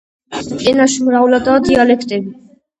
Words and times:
ენაში 0.71 1.05
მრავლადაა 1.11 1.63
დიალექტები. 1.69 2.37